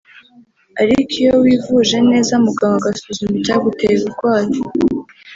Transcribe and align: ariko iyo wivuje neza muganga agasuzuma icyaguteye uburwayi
ariko 0.81 1.11
iyo 1.21 1.33
wivuje 1.43 1.97
neza 2.09 2.33
muganga 2.45 2.83
agasuzuma 2.89 3.35
icyaguteye 3.41 3.95
uburwayi 3.97 4.57